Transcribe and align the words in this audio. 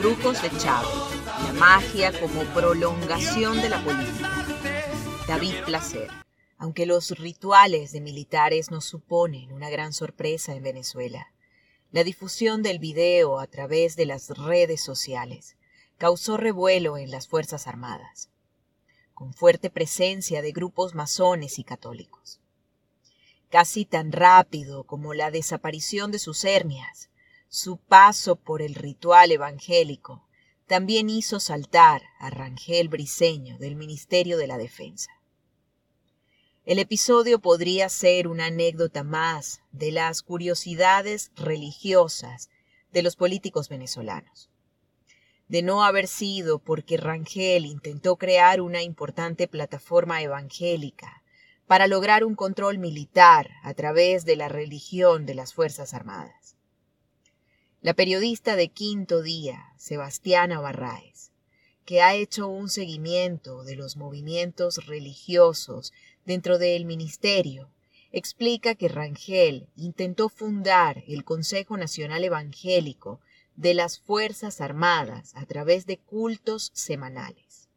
Brujos 0.00 0.40
de 0.40 0.48
Chávez, 0.56 0.88
la 1.44 1.52
magia 1.58 2.10
como 2.18 2.42
prolongación 2.54 3.60
de 3.60 3.68
la 3.68 3.84
política. 3.84 4.30
David 5.28 5.56
Placer. 5.66 6.08
Aunque 6.56 6.86
los 6.86 7.10
rituales 7.18 7.92
de 7.92 8.00
militares 8.00 8.70
nos 8.70 8.86
suponen 8.86 9.52
una 9.52 9.68
gran 9.68 9.92
sorpresa 9.92 10.54
en 10.54 10.62
Venezuela, 10.62 11.34
la 11.92 12.02
difusión 12.02 12.62
del 12.62 12.78
video 12.78 13.38
a 13.38 13.46
través 13.46 13.94
de 13.94 14.06
las 14.06 14.30
redes 14.30 14.80
sociales 14.82 15.58
causó 15.98 16.38
revuelo 16.38 16.96
en 16.96 17.10
las 17.10 17.28
Fuerzas 17.28 17.66
Armadas, 17.66 18.30
con 19.12 19.34
fuerte 19.34 19.68
presencia 19.68 20.40
de 20.40 20.52
grupos 20.52 20.94
masones 20.94 21.58
y 21.58 21.64
católicos. 21.64 22.40
Casi 23.50 23.84
tan 23.84 24.12
rápido 24.12 24.84
como 24.84 25.12
la 25.12 25.30
desaparición 25.30 26.10
de 26.10 26.18
sus 26.18 26.42
hernias, 26.46 27.10
su 27.52 27.78
paso 27.78 28.36
por 28.36 28.62
el 28.62 28.76
ritual 28.76 29.32
evangélico 29.32 30.24
también 30.68 31.10
hizo 31.10 31.40
saltar 31.40 32.00
a 32.20 32.30
Rangel 32.30 32.88
Briceño 32.88 33.58
del 33.58 33.74
Ministerio 33.74 34.38
de 34.38 34.46
la 34.46 34.56
Defensa. 34.56 35.10
El 36.64 36.78
episodio 36.78 37.40
podría 37.40 37.88
ser 37.88 38.28
una 38.28 38.46
anécdota 38.46 39.02
más 39.02 39.62
de 39.72 39.90
las 39.90 40.22
curiosidades 40.22 41.32
religiosas 41.34 42.50
de 42.92 43.02
los 43.02 43.16
políticos 43.16 43.68
venezolanos. 43.68 44.48
De 45.48 45.62
no 45.62 45.82
haber 45.82 46.06
sido 46.06 46.60
porque 46.60 46.98
Rangel 46.98 47.66
intentó 47.66 48.14
crear 48.14 48.60
una 48.60 48.84
importante 48.84 49.48
plataforma 49.48 50.22
evangélica 50.22 51.24
para 51.66 51.88
lograr 51.88 52.24
un 52.24 52.36
control 52.36 52.78
militar 52.78 53.50
a 53.64 53.74
través 53.74 54.24
de 54.24 54.36
la 54.36 54.48
religión 54.48 55.26
de 55.26 55.34
las 55.34 55.52
Fuerzas 55.52 55.94
Armadas. 55.94 56.59
La 57.82 57.94
periodista 57.94 58.56
de 58.56 58.68
Quinto 58.68 59.22
Día, 59.22 59.72
Sebastiana 59.78 60.60
Barraez, 60.60 61.30
que 61.86 62.02
ha 62.02 62.14
hecho 62.14 62.46
un 62.46 62.68
seguimiento 62.68 63.64
de 63.64 63.74
los 63.74 63.96
movimientos 63.96 64.84
religiosos 64.86 65.94
dentro 66.26 66.58
del 66.58 66.84
ministerio, 66.84 67.70
explica 68.12 68.74
que 68.74 68.88
Rangel 68.88 69.66
intentó 69.76 70.28
fundar 70.28 71.04
el 71.06 71.24
Consejo 71.24 71.78
Nacional 71.78 72.22
Evangélico 72.22 73.18
de 73.56 73.72
las 73.72 73.98
Fuerzas 73.98 74.60
Armadas 74.60 75.32
a 75.34 75.46
través 75.46 75.86
de 75.86 75.96
cultos 75.96 76.72
semanales. 76.74 77.70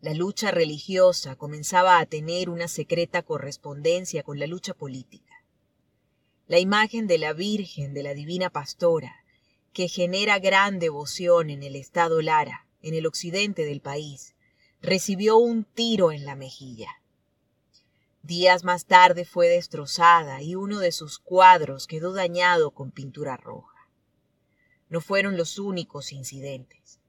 La 0.00 0.14
lucha 0.14 0.50
religiosa 0.50 1.36
comenzaba 1.36 1.98
a 1.98 2.06
tener 2.06 2.48
una 2.48 2.68
secreta 2.68 3.20
correspondencia 3.20 4.22
con 4.22 4.38
la 4.38 4.46
lucha 4.46 4.72
política. 4.72 5.35
La 6.48 6.60
imagen 6.60 7.08
de 7.08 7.18
la 7.18 7.32
Virgen 7.32 7.92
de 7.92 8.04
la 8.04 8.14
Divina 8.14 8.50
Pastora, 8.50 9.24
que 9.72 9.88
genera 9.88 10.38
gran 10.38 10.78
devoción 10.78 11.50
en 11.50 11.64
el 11.64 11.74
estado 11.74 12.22
Lara, 12.22 12.68
en 12.82 12.94
el 12.94 13.04
occidente 13.06 13.64
del 13.64 13.80
país, 13.80 14.36
recibió 14.80 15.38
un 15.38 15.64
tiro 15.64 16.12
en 16.12 16.24
la 16.24 16.36
mejilla. 16.36 17.02
Días 18.22 18.62
más 18.62 18.86
tarde 18.86 19.24
fue 19.24 19.48
destrozada 19.48 20.40
y 20.40 20.54
uno 20.54 20.78
de 20.78 20.92
sus 20.92 21.18
cuadros 21.18 21.88
quedó 21.88 22.12
dañado 22.12 22.70
con 22.70 22.92
pintura 22.92 23.36
roja. 23.36 23.88
No 24.88 25.00
fueron 25.00 25.36
los 25.36 25.58
únicos 25.58 26.12
incidentes. 26.12 27.00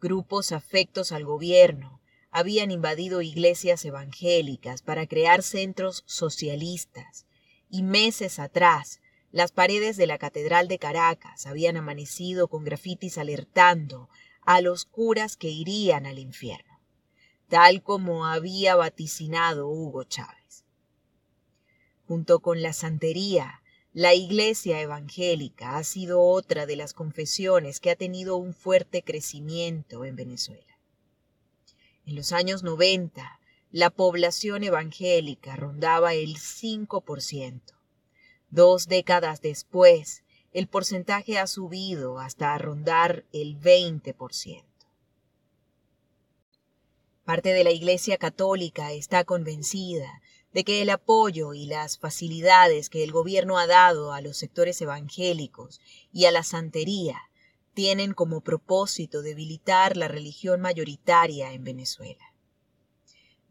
Grupos 0.00 0.52
afectos 0.52 1.10
al 1.10 1.24
gobierno 1.24 2.00
habían 2.30 2.70
invadido 2.70 3.20
iglesias 3.20 3.84
evangélicas 3.84 4.80
para 4.80 5.08
crear 5.08 5.42
centros 5.42 6.04
socialistas 6.06 7.26
y 7.72 7.82
meses 7.82 8.38
atrás 8.38 9.00
las 9.32 9.50
paredes 9.50 9.96
de 9.96 10.06
la 10.06 10.18
Catedral 10.18 10.68
de 10.68 10.78
Caracas 10.78 11.46
habían 11.46 11.78
amanecido 11.78 12.48
con 12.48 12.64
grafitis 12.64 13.16
alertando 13.16 14.10
a 14.42 14.60
los 14.60 14.84
curas 14.84 15.38
que 15.38 15.48
irían 15.48 16.04
al 16.04 16.18
infierno, 16.18 16.78
tal 17.48 17.82
como 17.82 18.26
había 18.26 18.76
vaticinado 18.76 19.68
Hugo 19.68 20.04
Chávez. 20.04 20.64
Junto 22.06 22.40
con 22.40 22.60
la 22.60 22.74
santería, 22.74 23.62
la 23.94 24.12
Iglesia 24.12 24.78
Evangélica 24.82 25.78
ha 25.78 25.84
sido 25.84 26.20
otra 26.20 26.66
de 26.66 26.76
las 26.76 26.92
confesiones 26.92 27.80
que 27.80 27.90
ha 27.90 27.96
tenido 27.96 28.36
un 28.36 28.52
fuerte 28.52 29.02
crecimiento 29.02 30.04
en 30.04 30.14
Venezuela. 30.14 30.78
En 32.04 32.16
los 32.16 32.32
años 32.32 32.62
90, 32.62 33.40
la 33.72 33.88
población 33.88 34.64
evangélica 34.64 35.56
rondaba 35.56 36.12
el 36.12 36.36
5%. 36.36 37.62
Dos 38.50 38.86
décadas 38.86 39.40
después, 39.40 40.24
el 40.52 40.68
porcentaje 40.68 41.38
ha 41.38 41.46
subido 41.46 42.18
hasta 42.18 42.56
rondar 42.58 43.24
el 43.32 43.58
20%. 43.58 44.62
Parte 47.24 47.54
de 47.54 47.64
la 47.64 47.70
Iglesia 47.70 48.18
Católica 48.18 48.92
está 48.92 49.24
convencida 49.24 50.20
de 50.52 50.64
que 50.64 50.82
el 50.82 50.90
apoyo 50.90 51.54
y 51.54 51.64
las 51.64 51.96
facilidades 51.96 52.90
que 52.90 53.02
el 53.02 53.10
gobierno 53.10 53.56
ha 53.56 53.66
dado 53.66 54.12
a 54.12 54.20
los 54.20 54.36
sectores 54.36 54.82
evangélicos 54.82 55.80
y 56.12 56.26
a 56.26 56.30
la 56.30 56.42
santería 56.42 57.18
tienen 57.72 58.12
como 58.12 58.42
propósito 58.42 59.22
debilitar 59.22 59.96
la 59.96 60.08
religión 60.08 60.60
mayoritaria 60.60 61.54
en 61.54 61.64
Venezuela. 61.64 62.31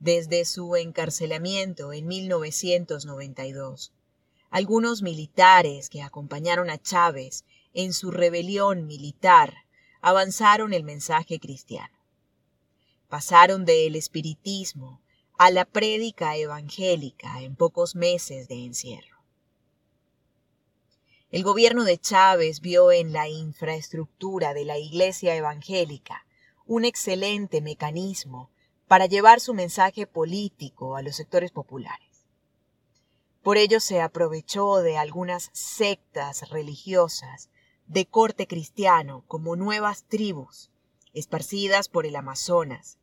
Desde 0.02 0.46
su 0.46 0.76
encarcelamiento 0.78 1.94
en 1.94 2.08
1992, 2.08 3.94
algunos 4.50 5.04
militares 5.04 5.92
que 5.92 6.02
acompañaron 6.02 6.72
a 6.72 6.82
Chávez 6.82 7.46
en 7.76 7.94
su 7.94 8.10
rebelión 8.10 8.88
militar 8.88 9.54
avanzaron 10.02 10.74
el 10.74 10.84
mensaje 10.84 11.40
cristiano. 11.40 11.96
Pasaron 13.10 13.64
del 13.64 13.96
espiritismo 13.96 15.04
a 15.38 15.52
la 15.52 15.66
prédica 15.66 16.36
evangélica 16.36 17.40
en 17.44 17.56
pocos 17.56 17.96
meses 17.96 18.48
de 18.48 18.66
encierro. 18.66 19.22
El 21.30 21.44
gobierno 21.44 21.84
de 21.84 22.00
Chávez 22.00 22.62
vio 22.62 22.92
en 22.92 23.14
la 23.14 23.30
infraestructura 23.30 24.56
de 24.56 24.66
la 24.66 24.80
iglesia 24.80 25.36
evangélica 25.36 26.26
un 26.66 26.86
excelente 26.86 27.62
mecanismo 27.62 28.50
para 28.92 29.06
llevar 29.06 29.40
su 29.40 29.54
mensaje 29.54 30.06
político 30.06 30.98
a 30.98 31.02
los 31.02 31.16
sectores 31.16 31.52
populares. 31.52 32.28
Por 33.42 33.58
ello 33.58 33.80
se 33.80 34.02
aprovechó 34.02 34.80
de 34.80 34.98
algunas 34.98 35.50
sectas 35.54 36.50
religiosas 36.50 37.50
de 37.88 38.06
corte 38.06 38.48
cristiano 38.48 39.24
como 39.30 39.56
nuevas 39.56 40.04
tribus, 40.10 40.72
esparcidas 41.14 41.88
por 41.88 42.06
el 42.06 42.18
Amazonas, 42.18 42.98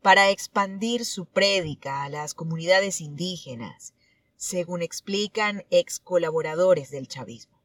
para 0.00 0.30
expandir 0.30 1.04
su 1.04 1.26
prédica 1.26 2.04
a 2.04 2.08
las 2.08 2.34
comunidades 2.34 3.00
indígenas, 3.00 3.94
según 4.36 4.80
explican 4.80 5.64
ex 5.70 5.98
colaboradores 5.98 6.92
del 6.92 7.08
chavismo. 7.08 7.60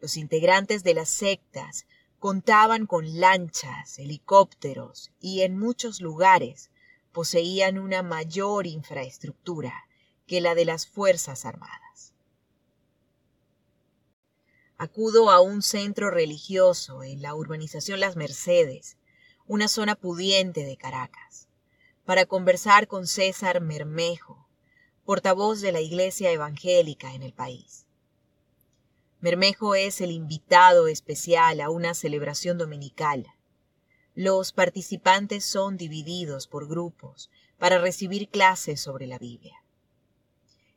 Los 0.00 0.16
integrantes 0.16 0.82
de 0.82 0.94
las 0.94 1.10
sectas 1.10 1.86
contaban 2.24 2.86
con 2.86 3.20
lanchas, 3.20 3.98
helicópteros 3.98 5.12
y 5.20 5.42
en 5.42 5.58
muchos 5.58 6.00
lugares 6.00 6.70
poseían 7.12 7.76
una 7.76 8.02
mayor 8.02 8.66
infraestructura 8.66 9.86
que 10.26 10.40
la 10.40 10.54
de 10.54 10.64
las 10.64 10.86
Fuerzas 10.86 11.44
Armadas. 11.44 12.14
Acudo 14.78 15.30
a 15.30 15.42
un 15.42 15.60
centro 15.60 16.10
religioso 16.10 17.02
en 17.02 17.20
la 17.20 17.34
urbanización 17.34 18.00
Las 18.00 18.16
Mercedes, 18.16 18.96
una 19.46 19.68
zona 19.68 19.94
pudiente 19.94 20.64
de 20.64 20.78
Caracas, 20.78 21.48
para 22.06 22.24
conversar 22.24 22.88
con 22.88 23.06
César 23.06 23.60
Mermejo, 23.60 24.48
portavoz 25.04 25.60
de 25.60 25.72
la 25.72 25.82
Iglesia 25.82 26.30
Evangélica 26.30 27.12
en 27.12 27.22
el 27.22 27.34
país. 27.34 27.83
Mermejo 29.24 29.74
es 29.74 30.02
el 30.02 30.10
invitado 30.10 30.86
especial 30.86 31.62
a 31.62 31.70
una 31.70 31.94
celebración 31.94 32.58
dominical. 32.58 33.26
Los 34.14 34.52
participantes 34.52 35.46
son 35.46 35.78
divididos 35.78 36.46
por 36.46 36.68
grupos 36.68 37.30
para 37.56 37.78
recibir 37.78 38.28
clases 38.28 38.82
sobre 38.82 39.06
la 39.06 39.18
Biblia. 39.18 39.64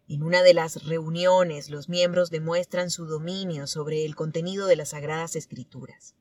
En 0.08 0.24
una 0.24 0.44
de 0.44 0.54
las 0.54 0.86
reuniones 0.86 1.70
los 1.70 1.90
miembros 1.90 2.30
demuestran 2.30 2.90
su 2.90 3.06
dominio 3.06 3.68
sobre 3.68 4.06
el 4.06 4.16
contenido 4.16 4.68
de 4.68 4.78
las 4.78 4.92
Sagradas 4.92 5.36
Escrituras. 5.36 6.16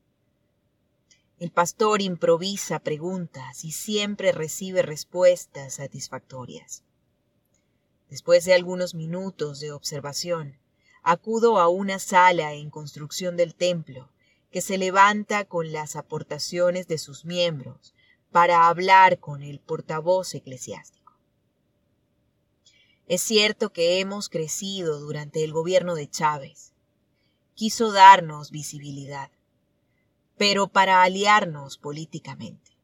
El 1.39 1.51
pastor 1.51 2.01
improvisa 2.01 2.79
preguntas 2.79 3.63
y 3.63 3.71
siempre 3.71 4.33
recibe 4.33 4.81
respuestas 4.81 5.75
satisfactorias. 5.75 6.83
Después 8.09 8.43
de 8.43 8.53
algunos 8.53 8.95
minutos 8.95 9.61
de 9.61 9.71
observación, 9.71 10.57
acudo 11.09 11.57
a 11.57 11.69
una 11.69 11.99
sala 11.99 12.53
en 12.53 12.69
construcción 12.69 13.37
del 13.37 13.55
templo 13.55 14.09
que 14.51 14.59
se 14.59 14.77
levanta 14.77 15.45
con 15.45 15.71
las 15.71 15.95
aportaciones 15.95 16.89
de 16.89 16.97
sus 16.97 17.23
miembros 17.23 17.93
para 18.29 18.67
hablar 18.67 19.17
con 19.19 19.41
el 19.41 19.61
portavoz 19.61 20.35
eclesiástico. 20.35 21.13
Es 23.07 23.21
cierto 23.21 23.71
que 23.71 24.01
hemos 24.01 24.27
crecido 24.27 24.99
durante 24.99 25.45
el 25.45 25.53
gobierno 25.53 25.95
de 25.95 26.09
Chávez. 26.09 26.73
quiso 27.55 27.93
darnos 27.93 28.51
visibilidad, 28.51 29.31
pero 30.37 30.67
para 30.67 31.03
aliarnos 31.03 31.77
políticamente. 31.77 32.77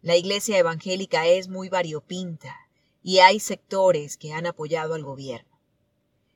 La 0.00 0.16
iglesia 0.16 0.56
evangélica 0.56 1.26
es 1.26 1.48
muy 1.48 1.68
variopinta 1.68 2.56
y 3.02 3.18
hay 3.18 3.38
sectores 3.38 4.16
que 4.16 4.32
han 4.32 4.46
apoyado 4.46 4.94
al 4.94 5.04
gobierno. 5.04 5.51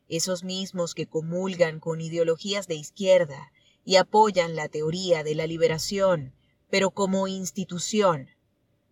Esos 0.08 0.44
mismos 0.44 0.94
que 0.94 1.06
comulgan 1.06 1.80
con 1.80 2.00
ideologías 2.00 2.68
de 2.68 2.76
izquierda 2.76 3.52
y 3.84 3.96
apoyan 3.96 4.56
la 4.56 4.68
teoría 4.68 5.24
de 5.24 5.34
la 5.34 5.46
liberación, 5.46 6.34
pero 6.70 6.90
como 6.90 7.28
institución 7.28 8.28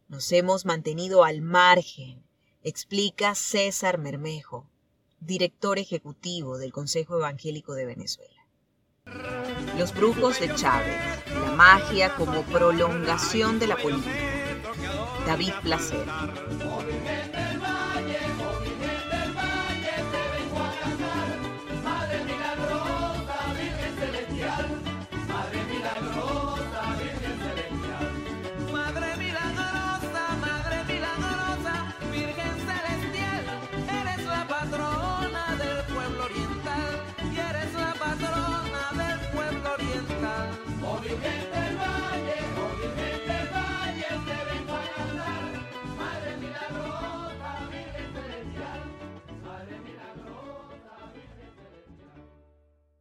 nos 0.08 0.30
hemos 0.32 0.64
mantenido 0.64 1.24
al 1.24 1.40
margen, 1.40 2.22
explica 2.62 3.34
César 3.34 3.98
Mermejo, 3.98 4.68
director 5.20 5.78
ejecutivo 5.78 6.58
del 6.58 6.72
Consejo 6.72 7.16
Evangélico 7.16 7.74
de 7.74 7.86
Venezuela. 7.86 8.46
Los 9.78 9.94
brujos 9.94 10.40
de 10.40 10.54
Chávez, 10.54 10.96
la 11.26 11.52
magia 11.52 12.14
como 12.16 12.42
prolongación 12.42 13.58
de 13.58 13.66
la 13.66 13.76
política. 13.76 14.34
David 15.26 15.52
Placer. 15.62 16.06